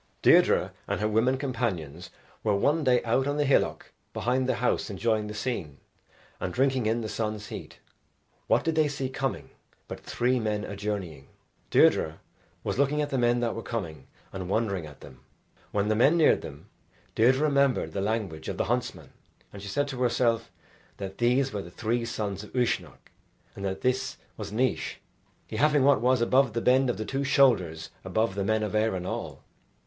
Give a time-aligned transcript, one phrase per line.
[0.23, 2.09] Deirdre and her women companions
[2.43, 5.77] were one day out on the hillock behind the house enjoying the scene,
[6.39, 7.77] and drinking in the sun's heat.
[8.47, 9.51] What did they see coming
[9.87, 11.27] but three men a journeying.
[11.69, 12.19] Deirdre
[12.63, 15.19] was looking at the men that were coming, and wondering at them.
[15.71, 16.65] When the men neared them,
[17.13, 19.13] Deirdre remembered the language of the huntsman,
[19.53, 20.51] and she said to herself
[20.97, 23.11] that these were the three sons of Uisnech,
[23.55, 24.95] and that this was Naois,
[25.45, 28.73] he having what was above the bend of the two shoulders above the men of
[28.73, 29.43] Erin all.